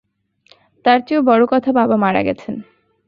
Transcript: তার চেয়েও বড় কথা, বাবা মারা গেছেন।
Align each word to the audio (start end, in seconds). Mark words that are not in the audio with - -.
তার 0.85 0.99
চেয়েও 1.07 1.21
বড় 1.21 1.43
কথা, 1.49 1.69
বাবা 1.71 1.95
মারা 1.95 2.21
গেছেন। 2.23 2.55